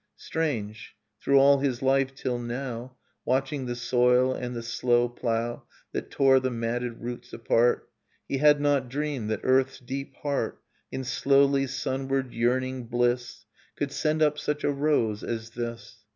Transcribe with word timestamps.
Strange! 0.17 0.95
through 1.21 1.37
all 1.37 1.59
his 1.59 1.83
life 1.83 2.15
till 2.15 2.39
now. 2.39 2.97
Watching 3.23 3.67
the 3.67 3.75
soil 3.75 4.33
and 4.33 4.55
the 4.55 4.63
slow 4.63 5.07
plough 5.07 5.67
That 5.91 6.09
tore 6.09 6.39
the 6.39 6.49
matted 6.49 7.01
roots 7.03 7.33
apart, 7.33 7.87
Innocence 7.87 8.23
He 8.27 8.37
had 8.39 8.59
not 8.61 8.89
dreamed 8.89 9.29
that 9.29 9.41
earth's 9.43 9.77
deep 9.77 10.15
heart 10.15 10.59
In 10.91 11.03
slowly 11.03 11.67
sunward 11.67 12.33
yearning 12.33 12.87
bUss 12.87 13.45
Could 13.75 13.91
send 13.91 14.23
up 14.23 14.39
such 14.39 14.63
a 14.63 14.71
rose 14.71 15.23
as 15.23 15.51
this 15.51 15.99